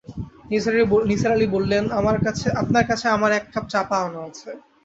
নিসার 1.09 1.31
আলি 1.35 1.47
বললেন, 1.55 1.83
আপনার 2.59 2.85
কাছে 2.89 3.07
আমার 3.15 3.31
এক 3.39 3.45
কাপ 3.53 3.65
চা 3.71 3.81
পাওনা 3.89 4.19
আছে। 4.29 4.49